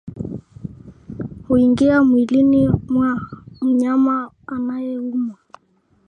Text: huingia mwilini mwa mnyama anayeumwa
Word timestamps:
huingia 1.47 2.03
mwilini 2.03 2.69
mwa 2.87 3.21
mnyama 3.61 4.31
anayeumwa 4.47 5.37